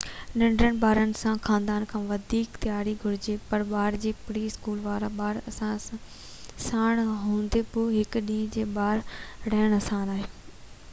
[0.41, 7.03] ننڍڙن ٻارن سان خاندانن کي وڌيڪ تياري گهرجي پر ٻار ۽ پري-اسڪول وارا ٻار ساڻ
[7.25, 10.27] هوندي به هڪ ڏينهن جي ٻاهر رهڻ آسان آهي